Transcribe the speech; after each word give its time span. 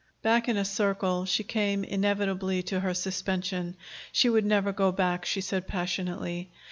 Back 0.23 0.49
in 0.49 0.57
a 0.57 0.65
circle 0.65 1.25
she 1.25 1.43
came 1.43 1.83
inevitably 1.83 2.63
to 2.63 2.79
her 2.79 2.95
suspension. 2.95 3.75
She 4.11 4.31
would 4.31 4.47
never 4.47 4.71
go 4.71 4.91
back, 4.91 5.25
she 5.25 5.41
said 5.41 5.67
passionately. 5.67 6.49